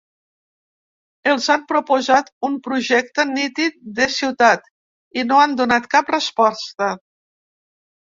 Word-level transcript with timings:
Els 1.33 1.49
hem 1.55 1.65
proposat 1.71 2.33
un 2.49 2.57
projecte 2.69 3.27
nítid 3.35 3.79
de 4.01 4.11
ciutat, 4.17 4.69
i 5.23 5.29
no 5.31 5.41
han 5.45 5.57
donat 5.63 5.91
cap 5.97 6.15
resposta. 6.19 6.93